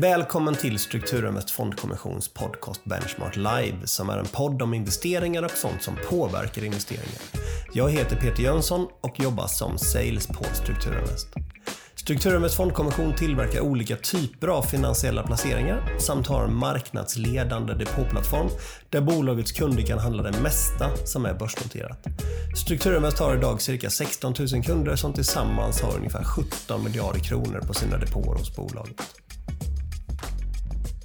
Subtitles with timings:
[0.00, 5.82] Välkommen till Strukturinvest Fondkommissions podcast Benchmark Live som är en podd om investeringar och sånt
[5.82, 7.22] som påverkar investeringar.
[7.72, 11.28] Jag heter Peter Jönsson och jobbar som sales på Strukturinvest.
[11.94, 18.48] Strukturinvest Fondkommission tillverkar olika typer av finansiella placeringar samt har en marknadsledande depåplattform
[18.90, 22.06] där bolagets kunder kan handla det mesta som är börsnoterat.
[22.56, 27.74] Strukturinvest har idag cirka 16 000 kunder som tillsammans har ungefär 17 miljarder kronor på
[27.74, 29.02] sina depåer hos bolaget.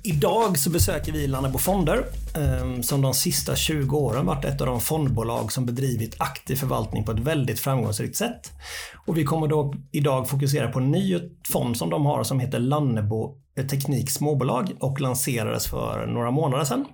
[0.05, 4.67] Idag så besöker vi Lannebo Fonder ehm, som de sista 20 åren varit ett av
[4.67, 8.51] de fondbolag som bedrivit aktiv förvaltning på ett väldigt framgångsrikt sätt.
[9.07, 12.59] Och vi kommer då idag fokusera på en ny fond som de har som heter
[12.59, 13.35] Lannebo
[13.69, 16.85] Teknik Småbolag och lanserades för några månader sedan.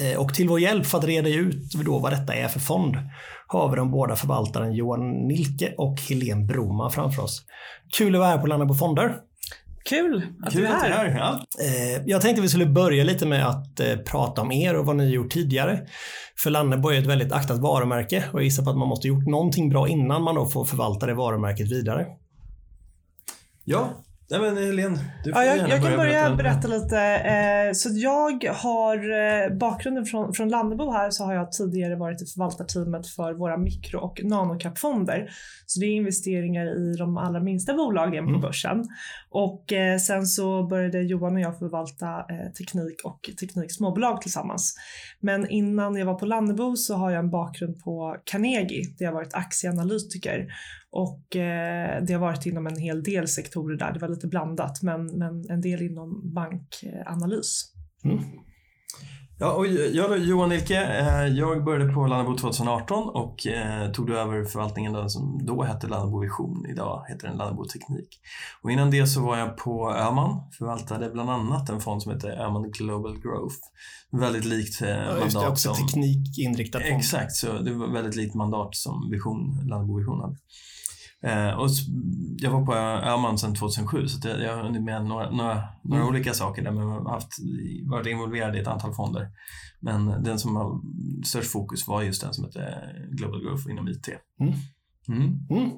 [0.00, 2.96] Eh, och till vår hjälp för att reda ut då vad detta är för fond
[3.46, 7.42] har vi de båda förvaltaren Johan Nilke och Helene Broman framför oss.
[7.96, 9.16] Kul att vara här på Lannebo Fonder.
[9.88, 10.90] Kul att Kul du är här.
[10.90, 11.46] här ja.
[11.64, 14.96] Eh, jag tänkte vi skulle börja lite med att eh, prata om er och vad
[14.96, 15.80] ni gjort tidigare.
[16.42, 19.26] För Lanneborg är ett väldigt aktat varumärke och jag gissar på att man måste gjort
[19.26, 22.06] någonting bra innan man då får förvalta det varumärket vidare.
[23.64, 26.98] Ja, Nej men Helene, du får ja, jag, jag kan börja berätta, berätta lite.
[27.00, 32.22] Eh, så jag har eh, bakgrunden från, från Lannebo här så har jag tidigare varit
[32.22, 35.30] i förvaltarteamet för våra mikro och nanocap-fonder.
[35.66, 38.34] Så det är investeringar i de allra minsta bolagen mm.
[38.34, 38.84] på börsen.
[39.30, 44.76] Och eh, sen så började Johan och jag förvalta eh, teknik och tekniksmåbolag tillsammans.
[45.20, 49.12] Men innan jag var på Lannebo så har jag en bakgrund på Carnegie där jag
[49.12, 50.46] varit aktieanalytiker
[50.96, 53.92] och eh, det har varit inom en hel del sektorer där.
[53.92, 57.72] Det var lite blandat, men, men en del inom bankanalys.
[58.04, 58.18] Mm.
[59.38, 64.10] Ja, och jag då, Johan Nilke, eh, jag började på Lannebo 2018 och eh, tog
[64.10, 68.08] över förvaltningen då, som då hette Lannebo Vision, idag heter den Lannebo Teknik.
[68.62, 72.40] Och innan det så var jag på Öman, förvaltade bland annat en fond som heter
[72.40, 73.56] Öman Global Growth.
[74.10, 75.32] Väldigt likt eh, ja, mandat.
[75.32, 76.96] Det, också som, teknikinriktad fond.
[76.96, 80.36] Exakt, så det var väldigt likt mandat som Vision, Lannebo Vision hade.
[81.22, 81.68] Eh, och
[82.36, 86.08] jag var på Öhman sedan 2007 så jag har hunnit med några, några, några mm.
[86.08, 87.32] olika saker där men har haft,
[87.84, 89.25] varit involverad i ett antal fonder.
[89.80, 90.80] Men den som har
[91.24, 94.08] störst fokus var just den som heter Global Growth inom IT.
[94.40, 94.52] Mm.
[95.08, 95.46] Mm.
[95.50, 95.70] mm.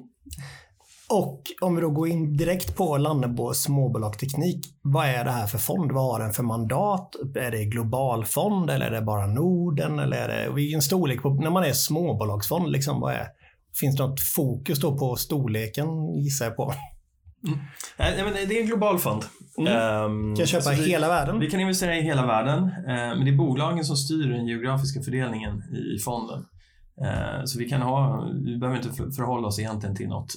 [1.09, 4.65] Och om vi då går in direkt på Lannebo småbolag teknik.
[4.81, 5.91] Vad är det här för fond?
[5.91, 7.15] Vad har den för mandat?
[7.35, 9.99] Är det global fond eller är det bara Norden?
[9.99, 13.27] Eller är det, vilken storlek på, när man är småbolagsfond, liksom, vad är,
[13.79, 16.73] Finns det något fokus då på storleken gissar jag på?
[17.47, 17.59] Mm.
[17.97, 19.23] Nej, men det är en global fond.
[19.57, 20.03] Mm.
[20.05, 21.39] Um, kan köpa i hela världen?
[21.39, 22.63] Vi kan investera i hela världen.
[22.63, 25.63] Uh, men det är bolagen som styr den geografiska fördelningen
[25.95, 26.45] i, fonden.
[27.01, 30.33] Uh, så vi kan ha, vi behöver inte förhålla oss egentligen till något,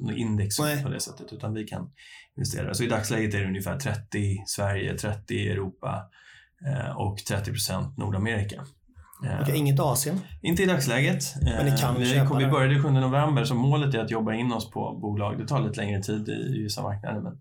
[0.00, 0.82] något index Nej.
[0.82, 1.90] på det sättet, utan vi kan
[2.36, 2.74] investera.
[2.74, 6.02] Så i dagsläget är det ungefär 30 Sverige, 30 Europa
[6.66, 8.64] uh, och 30% Nordamerika.
[9.42, 10.20] Okay, inget Asien?
[10.42, 11.24] Inte i dagsläget.
[11.42, 14.52] Men ni kan vi, köpa vi började 7 november så målet är att jobba in
[14.52, 15.38] oss på bolag.
[15.38, 17.32] Det tar lite längre tid i vissa marknader men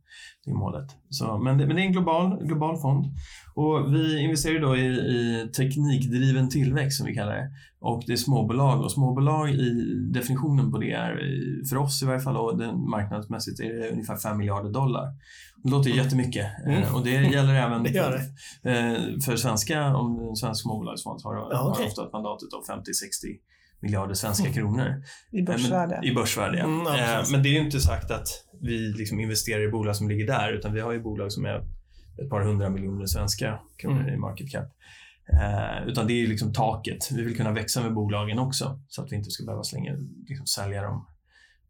[0.45, 0.95] det är målet.
[1.09, 3.05] Så, men, det, men det är en global, global fond.
[3.55, 7.51] Och vi investerar då i, i teknikdriven tillväxt som vi kallar det.
[7.81, 11.15] Och det är småbolag och småbolag i definitionen på det är,
[11.69, 15.13] för oss i varje fall och den marknadsmässigt, är det ungefär 5 miljarder dollar.
[15.63, 16.03] Det låter mm.
[16.03, 16.95] jättemycket mm.
[16.95, 18.13] och det gäller även det för,
[18.69, 21.83] eh, för svenska, om en svensk småbolagsfond har, ja, okay.
[21.83, 22.83] har ofta ett mandat av 50-60
[23.81, 24.55] miljarder svenska mm.
[24.55, 25.03] kronor.
[25.31, 25.99] I börsvärde.
[26.03, 28.27] I börsvärde, mm, ja, Men det är ju inte sagt att
[28.61, 31.57] vi liksom investerar i bolag som ligger där utan vi har ju bolag som är
[32.23, 34.13] ett par hundra miljoner svenska kronor mm.
[34.13, 34.65] i market cap.
[35.33, 37.11] Eh, utan det är liksom taket.
[37.11, 39.91] Vi vill kunna växa med bolagen också så att vi inte ska behöva slänga,
[40.27, 41.05] liksom, sälja dem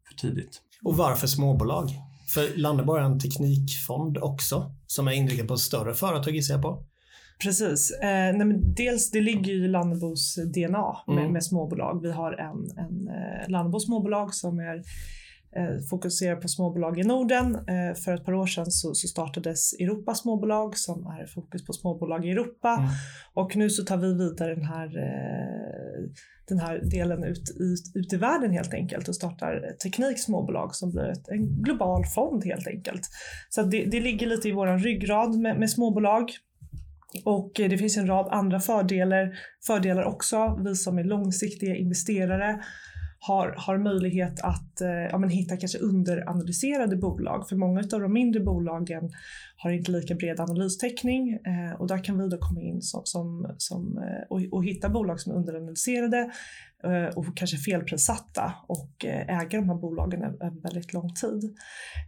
[0.08, 0.60] för tidigt.
[0.84, 1.90] Och varför småbolag?
[2.34, 6.84] För Landeborg är en teknikfond också som är inriktad på större företag gissar jag på.
[7.42, 7.90] Precis.
[7.90, 11.32] Eh, nej dels, det ligger ju i Lannebos DNA med, mm.
[11.32, 12.02] med småbolag.
[12.02, 13.08] Vi har en, en
[13.54, 14.82] eh, småbolag som är
[15.90, 17.54] fokuserar på småbolag i Norden.
[17.54, 21.72] Eh, för ett par år sedan så, så startades Europa småbolag som är fokus på
[21.72, 22.76] småbolag i Europa.
[22.78, 22.90] Mm.
[23.34, 26.10] Och nu så tar vi vidare den här, eh,
[26.48, 30.90] den här delen ut, ut, ut i världen helt enkelt och startar Teknik småbolag som
[30.90, 33.02] blir ett, en global fond helt enkelt.
[33.48, 36.30] Så det, det ligger lite i våran ryggrad med, med småbolag.
[37.24, 40.60] Och det finns en rad andra fördelar, fördelar också.
[40.64, 42.60] Vi som är långsiktiga investerare
[43.22, 47.48] har, har möjlighet att eh, ja, men hitta kanske underanalyserade bolag.
[47.48, 49.10] För många av de mindre bolagen
[49.56, 53.54] har inte lika bred analystäckning eh, och där kan vi då komma in som, som,
[53.58, 56.30] som, eh, och, och hitta bolag som är underanalyserade
[56.84, 61.56] eh, och kanske felprissatta och eh, äga de här bolagen över väldigt lång tid.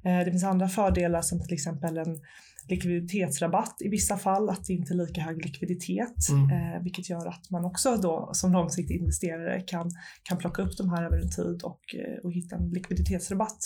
[0.05, 2.21] Eh, det finns andra fördelar som till exempel en
[2.69, 6.51] likviditetsrabatt i vissa fall, att det inte är lika hög likviditet, mm.
[6.51, 9.91] eh, vilket gör att man också då som långsiktig investerare kan,
[10.23, 11.81] kan plocka upp de här över en tid och,
[12.23, 13.59] och hitta en likviditetsrabatt.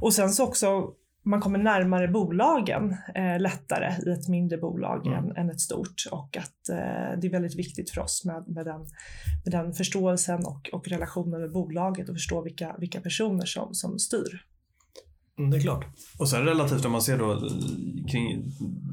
[0.00, 0.94] Och sen så också
[1.28, 5.18] man kommer närmare bolagen eh, lättare i ett mindre bolag mm.
[5.18, 8.66] än, än, ett stort och att eh, det är väldigt viktigt för oss med, med,
[8.66, 8.80] den,
[9.44, 13.98] med den förståelsen och, och relationen med bolaget och förstå vilka, vilka personer som, som
[13.98, 14.44] styr.
[15.38, 15.86] Mm, det är klart.
[16.18, 17.48] Och sen relativt om man ser då
[18.10, 18.44] kring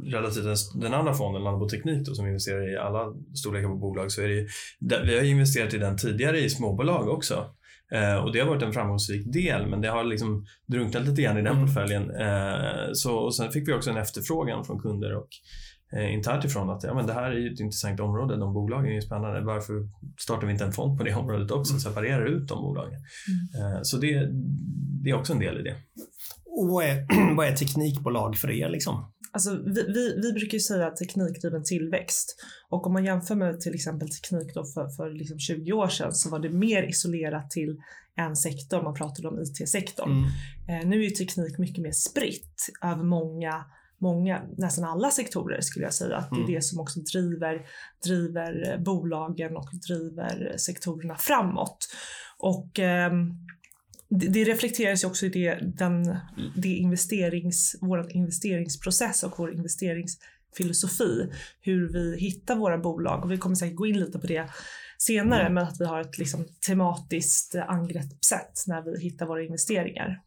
[0.06, 4.22] relativt den andra fonden, Landbo Teknik då, som investerar i alla storlekar på bolag så
[4.22, 4.48] är det ju,
[4.80, 7.46] vi har investerat i den tidigare i småbolag också.
[7.92, 11.38] Eh, och det har varit en framgångsrik del, men det har liksom drunknat lite grann
[11.38, 11.66] i den mm.
[11.66, 12.16] portföljen.
[12.16, 15.30] Eh, så, och sen fick vi också en efterfrågan från kunder och
[15.94, 19.02] eh, internt ifrån att ja, men det här är ett intressant område, de bolagen är
[19.02, 19.42] spännande.
[19.42, 19.74] Varför
[20.20, 21.94] startar vi inte en fond på det området också och mm.
[21.94, 23.00] separerar ut de bolagen?
[23.60, 23.74] Mm.
[23.74, 24.30] Eh, så det,
[25.04, 25.76] det är också en del i det.
[26.46, 27.06] Och vad är,
[27.36, 28.70] vad är teknikbolag för er?
[28.70, 29.12] Liksom?
[29.32, 32.36] Alltså, vi, vi, vi brukar ju säga teknikdriven tillväxt
[32.70, 36.14] och om man jämför med till exempel teknik då för, för liksom 20 år sedan
[36.14, 37.78] så var det mer isolerat till
[38.16, 40.12] en sektor, man pratade om IT-sektorn.
[40.12, 40.82] Mm.
[40.82, 43.66] Eh, nu är ju teknik mycket mer spritt över många
[43.98, 46.18] många, nästan alla sektorer skulle jag säga.
[46.18, 46.54] Att det är mm.
[46.54, 47.66] det som också driver,
[48.04, 51.88] driver bolagen och driver sektorerna framåt.
[52.38, 53.12] Och eh,
[54.10, 56.18] det, det reflekteras ju också i det, den,
[56.56, 61.32] det investerings, vår investeringsprocess och vår investeringsfilosofi.
[61.62, 64.50] Hur vi hittar våra bolag och vi kommer säkert gå in lite på det
[64.98, 65.54] senare mm.
[65.54, 70.22] men att vi har ett liksom, tematiskt angreppssätt när vi hittar våra investeringar.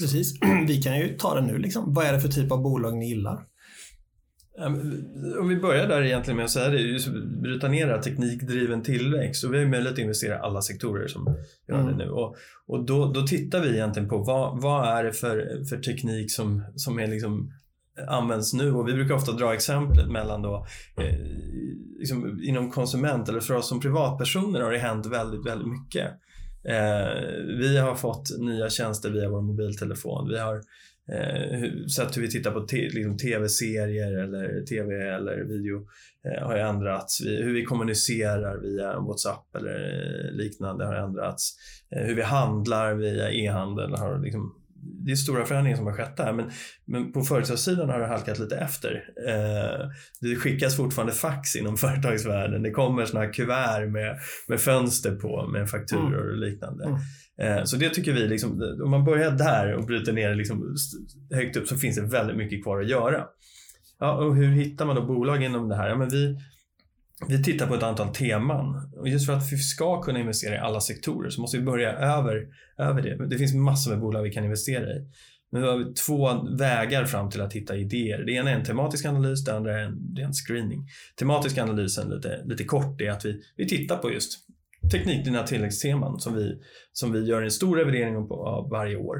[0.00, 0.34] Precis,
[0.66, 1.58] vi kan ju ta det nu.
[1.58, 1.94] Liksom.
[1.94, 3.44] Vad är det för typ av bolag ni gillar?
[5.40, 7.08] Om vi börjar där egentligen med att säga det, just
[7.42, 9.44] bryta ner det teknikdriven tillväxt.
[9.44, 11.86] Och vi har ju möjlighet att investera i alla sektorer som har mm.
[11.86, 12.10] det nu.
[12.10, 12.36] Och,
[12.66, 16.64] och då, då tittar vi egentligen på vad, vad är det för, för teknik som,
[16.76, 17.52] som är liksom
[18.08, 20.66] används nu och vi brukar ofta dra exemplet mellan då
[20.96, 21.18] eh,
[21.98, 26.10] liksom inom konsument eller för oss som privatpersoner har det hänt väldigt, väldigt mycket.
[26.68, 27.22] Eh,
[27.58, 30.28] vi har fått nya tjänster via vår mobiltelefon.
[30.28, 30.56] Vi har
[31.12, 31.58] eh,
[32.16, 35.86] hur vi tittar på liksom tv-serier eller tv eller video
[36.24, 37.20] eh, har ändrats.
[37.24, 41.54] Vi, hur vi kommunicerar via WhatsApp eller eh, liknande har ändrats.
[41.90, 44.54] Eh, hur vi handlar via e-handel har liksom
[45.08, 46.50] det är stora förändringar som har skett där, men,
[46.84, 49.04] men på företagssidan har det halkat lite efter.
[49.28, 49.88] Eh,
[50.20, 52.62] det skickas fortfarande fax inom företagsvärlden.
[52.62, 54.18] Det kommer såna här kuvert med,
[54.48, 56.30] med fönster på med fakturor mm.
[56.30, 56.84] och liknande.
[56.84, 57.58] Mm.
[57.58, 60.76] Eh, så det tycker vi, liksom, om man börjar där och bryter ner det liksom
[61.34, 63.24] högt upp så finns det väldigt mycket kvar att göra.
[64.00, 65.88] Ja, och hur hittar man då bolag inom det här?
[65.88, 66.38] Ja, men vi,
[67.26, 68.92] vi tittar på ett antal teman.
[68.96, 71.92] Och just för att vi ska kunna investera i alla sektorer så måste vi börja
[71.92, 72.46] över,
[72.78, 73.26] över det.
[73.26, 75.06] Det finns massor med bolag vi kan investera i.
[75.50, 78.24] Men vi har två vägar fram till att hitta idéer.
[78.24, 80.88] Det ena är en tematisk analys, det andra är en, det är en screening.
[81.18, 84.38] Tematisk analysen, lite, lite kort, är att vi, vi tittar på just
[84.92, 86.58] teknikdrivna tilläggsteman som vi,
[86.92, 89.16] som vi gör en stor revidering av varje år.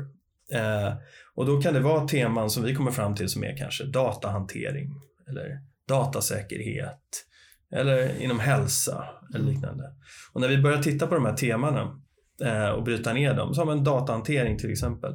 [0.53, 0.95] Eh,
[1.35, 4.91] och då kan det vara teman som vi kommer fram till som är kanske datahantering
[5.29, 7.28] eller datasäkerhet
[7.73, 9.05] eller inom hälsa
[9.35, 9.85] eller liknande.
[10.33, 12.01] Och när vi börjar titta på de här temana
[12.45, 15.13] eh, och bryta ner dem, har man datahantering till exempel.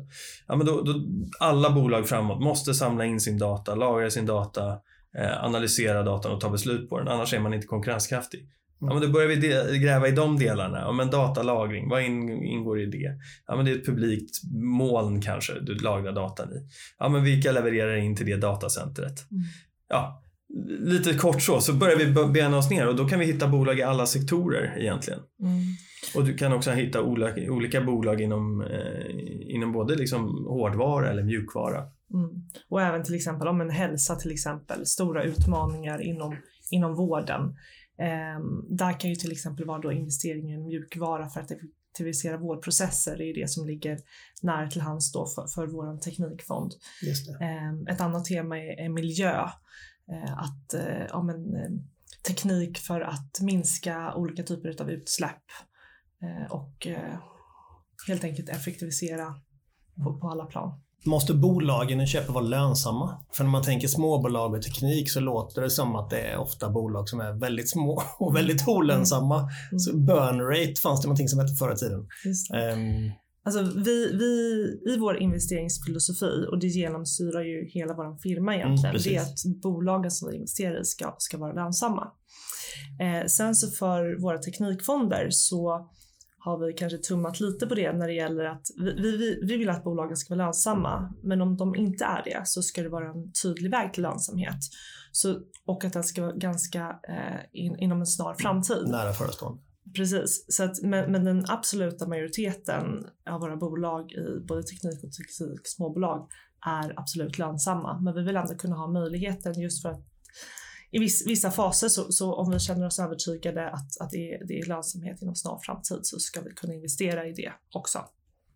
[0.47, 0.93] Ja, men då, då,
[1.39, 4.77] alla bolag framåt måste samla in sin data, lagra sin data,
[5.17, 8.49] eh, analysera datan och ta beslut på den, annars är man inte konkurrenskraftig.
[8.79, 10.79] Ja, men då börjar vi gräva i de delarna.
[10.79, 13.17] Ja, men datalagring, vad ingår i det?
[13.47, 16.67] Ja, men det är ett publikt moln kanske du lagrar datan i.
[16.99, 19.31] Ja, men vilka levererar in till det datacentret?
[19.31, 19.43] Mm.
[19.89, 20.22] Ja,
[20.79, 23.79] lite kort så, så börjar vi bena oss ner och då kan vi hitta bolag
[23.79, 25.19] i alla sektorer egentligen.
[25.19, 25.61] Mm.
[26.15, 31.23] Och du kan också hitta olika, olika bolag inom, eh, inom både liksom hårdvara eller
[31.23, 31.77] mjukvara.
[32.13, 32.29] Mm.
[32.69, 36.35] Och även till exempel om en hälsa till exempel, stora utmaningar inom,
[36.71, 37.41] inom vården.
[37.99, 43.17] Eh, där kan ju till exempel vara då investeringen i mjukvara för att effektivisera vårdprocesser.
[43.17, 43.97] Det är det som ligger
[44.41, 46.71] nära till hands då för, för vår teknikfond.
[47.41, 49.47] Eh, ett annat tema är, är miljö.
[50.11, 51.71] Eh, att eh, ja, men, eh,
[52.27, 55.43] teknik för att minska olika typer av utsläpp
[56.49, 56.87] och
[58.07, 59.35] helt enkelt effektivisera
[60.03, 60.81] på, på alla plan.
[61.05, 63.25] Måste bolagen i köpet vara lönsamma?
[63.31, 66.69] För när man tänker småbolag och teknik så låter det som att det är ofta
[66.69, 69.39] bolag som är väldigt små och väldigt olönsamma.
[69.39, 69.79] Mm.
[69.79, 71.99] Så burn rate fanns det någonting som hette förr i tiden.
[71.99, 73.11] Um,
[73.45, 74.33] Alltså vi, vi,
[74.93, 79.61] I vår investeringsfilosofi, och det genomsyrar ju hela vår firma egentligen, mm, det är att
[79.61, 82.11] bolagen som vi investerar i ska, ska vara lönsamma.
[83.01, 85.89] Eh, sen så för våra teknikfonder så
[86.37, 89.69] har vi kanske tummat lite på det när det gäller att vi, vi, vi vill
[89.69, 93.09] att bolagen ska vara lönsamma, men om de inte är det så ska det vara
[93.09, 94.59] en tydlig väg till lönsamhet.
[95.11, 98.87] Så, och att den ska vara ganska eh, in, inom en snar framtid.
[98.87, 99.61] Nära förestående.
[99.95, 105.11] Precis, så att, men, men, den absoluta majoriteten av våra bolag i både teknik och
[105.11, 106.29] teknik småbolag
[106.65, 107.99] är absolut lönsamma.
[108.01, 110.01] Men vi vill ändå kunna ha möjligheten just för att
[110.91, 114.47] i viss, vissa faser så, så, om vi känner oss övertygade att, att det, är,
[114.47, 117.99] det är lönsamhet inom snar framtid så ska vi kunna investera i det också.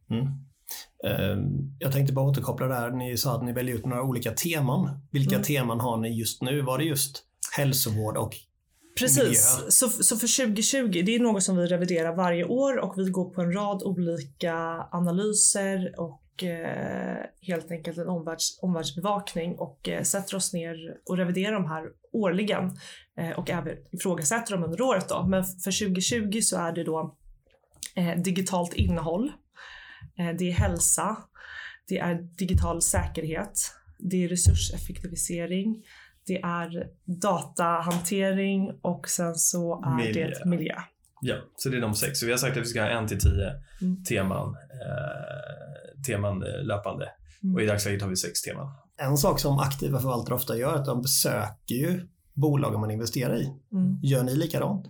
[0.09, 0.27] Mm.
[1.07, 2.91] Ehm, jag tänkte bara återkoppla där.
[2.91, 5.07] Ni sa att ni väljer ut några olika teman.
[5.11, 5.43] Vilka mm.
[5.43, 6.61] teman har ni just nu?
[6.61, 7.23] Var det just
[7.57, 8.35] hälsovård och
[8.99, 13.09] Precis, så, så för 2020, det är något som vi reviderar varje år och vi
[13.09, 14.55] går på en rad olika
[14.91, 20.75] analyser och eh, helt enkelt en omvärlds, omvärldsbevakning och eh, sätter oss ner
[21.09, 22.77] och reviderar de här årligen
[23.19, 25.09] eh, och även ifrågasätter dem under året.
[25.09, 25.25] Då.
[25.27, 27.17] Men för 2020 så är det då
[27.95, 29.31] eh, digitalt innehåll,
[30.19, 31.17] eh, det är hälsa,
[31.87, 33.59] det är digital säkerhet,
[33.99, 35.83] det är resurseffektivisering,
[36.27, 36.87] det är
[37.21, 40.27] datahantering och sen så är miljö.
[40.27, 40.75] det miljö.
[41.21, 42.19] Ja, så det är de sex.
[42.19, 44.03] Så vi har sagt att vi ska ha en till tio mm.
[44.03, 47.09] teman, eh, teman eh, löpande.
[47.43, 47.55] Mm.
[47.55, 48.67] Och i dagsläget har vi sex teman.
[48.97, 53.35] En sak som aktiva förvaltare ofta gör är att de besöker ju bolagen man investerar
[53.35, 53.45] i.
[53.73, 53.99] Mm.
[54.03, 54.85] Gör ni likadant?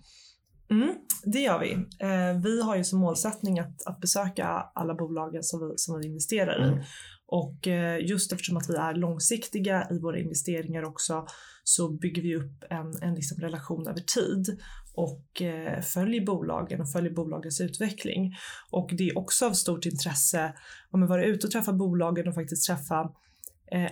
[0.70, 1.72] Mm, det gör vi.
[2.00, 6.08] Eh, vi har ju som målsättning att, att besöka alla bolagen som vi, som vi
[6.08, 6.68] investerar i.
[6.68, 6.84] Mm.
[7.28, 11.26] Och eh, just eftersom att vi är långsiktiga i våra investeringar också
[11.64, 14.60] så bygger vi upp en, en liksom relation över tid
[14.94, 18.36] och eh, följer bolagen och följer bolagens utveckling.
[18.72, 20.54] Och det är också av stort intresse
[20.92, 23.12] om att vara ute och träffa bolagen och faktiskt träffa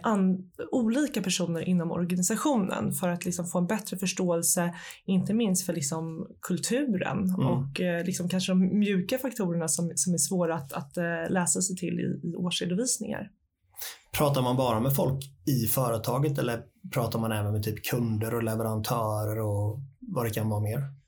[0.02, 4.74] an, olika personer inom organisationen för att liksom få en bättre förståelse,
[5.06, 7.48] inte minst för liksom kulturen mm.
[7.48, 11.62] och eh, liksom kanske de mjuka faktorerna som, som är svåra att, att eh, läsa
[11.62, 13.30] sig till i, i årsredovisningar.
[14.18, 16.62] Pratar man bara med folk i företaget eller
[16.94, 21.05] pratar man även med typ kunder och leverantörer och vad det kan vara mer?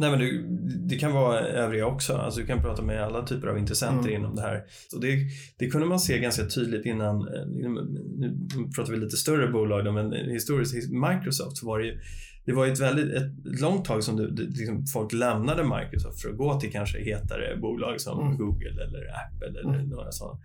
[0.00, 0.44] Nej, men det,
[0.88, 2.16] det, kan vara övriga också.
[2.16, 4.20] Alltså, du kan prata med alla typer av intressenter mm.
[4.20, 4.62] inom det här.
[4.94, 5.18] Och det,
[5.58, 8.36] det kunde man se ganska tydligt innan, eh, nu
[8.76, 12.00] pratar vi lite större bolag men historiskt, Microsoft så var det ju
[12.46, 16.30] det var ett väldigt ett långt tag som det, det, liksom folk lämnade Microsoft för
[16.30, 18.38] att gå till kanske hetare bolag som mm.
[18.38, 19.88] Google eller Apple eller mm.
[19.88, 20.38] några sådana.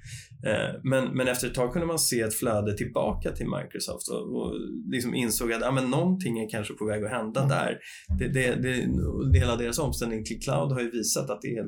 [0.45, 4.35] Eh, men, men efter ett tag kunde man se ett flöde tillbaka till Microsoft och,
[4.35, 4.53] och
[4.91, 7.49] liksom insåg att ah, men någonting är kanske på väg att hända mm.
[7.49, 7.79] där.
[8.19, 8.55] Det, det,
[9.31, 11.65] det, hela deras omställning till cloud har ju visat att det är,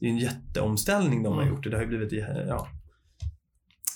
[0.00, 1.54] det är en jätteomställning de har mm.
[1.54, 1.64] gjort.
[1.64, 2.12] Det har ju blivit
[2.48, 2.68] ja,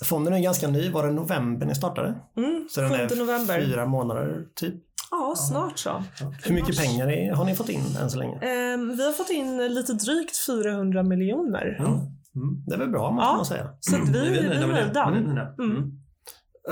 [0.03, 0.89] Fonden är ganska ny.
[0.89, 2.15] Var det november ni startade?
[2.37, 3.61] Mm, så den är november.
[3.61, 4.75] fyra månader typ.
[5.11, 6.03] Ja, snart så.
[6.43, 8.33] Hur mycket pengar har ni fått in än så länge?
[8.33, 11.75] Um, vi har fått in lite drygt 400 miljoner.
[11.79, 11.91] Mm.
[12.35, 12.63] Mm.
[12.67, 13.69] Det är väl bra måste ja, man säga.
[13.79, 15.03] Så att vi, vi är nöjda.
[15.03, 15.37] Mm.
[15.59, 15.91] mm.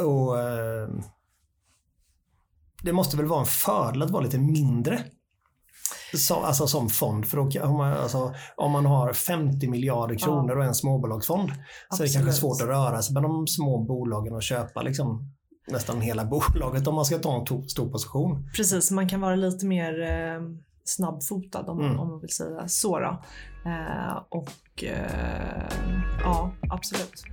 [0.05, 1.03] Och, uh,
[2.83, 5.03] det måste väl vara en fördel att vara lite mindre
[6.13, 7.25] så, alltså som fond.
[7.25, 10.57] För då, om, man, alltså, om man har 50 miljarder kronor ja.
[10.57, 11.51] och en småbolagsfond
[11.89, 12.11] Absolut.
[12.11, 15.33] så är det kanske svårt att röra sig bland de små bolagen och köpa liksom,
[15.67, 18.49] nästan hela bolaget om man ska ta en stor position.
[18.55, 20.41] Precis, man kan vara lite mer eh,
[20.83, 21.99] snabbfotad om, mm.
[21.99, 22.99] om man vill säga så.
[23.65, 25.69] Eh, och eh,
[26.23, 27.23] ja, absolut.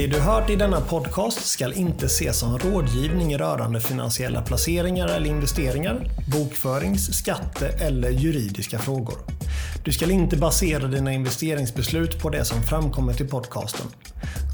[0.00, 5.26] Det du hört i denna podcast ska inte ses som rådgivning rörande finansiella placeringar eller
[5.26, 9.18] investeringar, bokförings-, skatte eller juridiska frågor.
[9.84, 13.86] Du ska inte basera dina investeringsbeslut på det som framkommit i podcasten.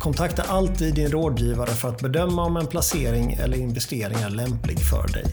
[0.01, 5.09] Kontakta alltid din rådgivare för att bedöma om en placering eller investering är lämplig för
[5.09, 5.25] dig.